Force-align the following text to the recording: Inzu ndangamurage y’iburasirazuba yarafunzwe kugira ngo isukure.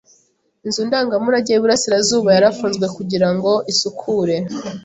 Inzu 0.65 0.81
ndangamurage 0.87 1.49
y’iburasirazuba 1.51 2.29
yarafunzwe 2.35 2.85
kugira 2.97 3.27
ngo 3.35 3.51
isukure. 3.71 4.35